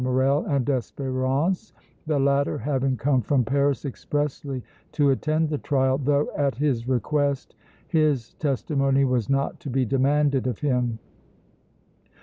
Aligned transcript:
Morrel 0.03 0.45
and 0.47 0.65
Espérance, 0.65 1.73
the 2.07 2.17
latter 2.17 2.57
having 2.57 2.97
come 2.97 3.21
from 3.21 3.43
Paris 3.45 3.85
expressly 3.85 4.63
to 4.93 5.11
attend 5.11 5.47
the 5.49 5.59
trial, 5.59 5.99
though 5.99 6.27
at 6.35 6.55
his 6.55 6.87
request 6.87 7.53
his 7.87 8.33
testimony 8.39 9.05
was 9.05 9.29
not 9.29 9.59
to 9.59 9.69
be 9.69 9.85
demanded 9.85 10.47
of 10.47 10.57
him. 10.61 10.97